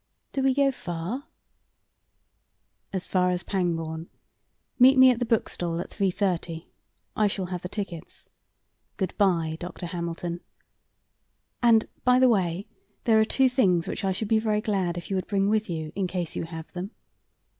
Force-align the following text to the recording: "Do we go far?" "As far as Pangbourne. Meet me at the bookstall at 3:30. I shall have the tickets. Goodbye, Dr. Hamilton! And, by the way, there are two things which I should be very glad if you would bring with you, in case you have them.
"Do 0.31 0.41
we 0.41 0.55
go 0.55 0.71
far?" 0.71 1.25
"As 2.91 3.05
far 3.05 3.29
as 3.29 3.43
Pangbourne. 3.43 4.09
Meet 4.79 4.97
me 4.97 5.11
at 5.11 5.19
the 5.19 5.27
bookstall 5.27 5.79
at 5.79 5.91
3:30. 5.91 6.65
I 7.15 7.27
shall 7.27 7.45
have 7.53 7.61
the 7.61 7.69
tickets. 7.69 8.27
Goodbye, 8.97 9.57
Dr. 9.59 9.85
Hamilton! 9.85 10.39
And, 11.61 11.87
by 12.03 12.17
the 12.17 12.29
way, 12.29 12.65
there 13.03 13.19
are 13.19 13.25
two 13.25 13.47
things 13.47 13.87
which 13.87 14.03
I 14.03 14.11
should 14.11 14.27
be 14.27 14.39
very 14.39 14.59
glad 14.59 14.97
if 14.97 15.11
you 15.11 15.15
would 15.17 15.27
bring 15.27 15.49
with 15.49 15.69
you, 15.69 15.91
in 15.95 16.07
case 16.07 16.35
you 16.35 16.45
have 16.45 16.73
them. 16.73 16.89